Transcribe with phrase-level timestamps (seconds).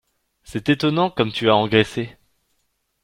[0.41, 2.17] c’est étonnant comme tu as engraissé!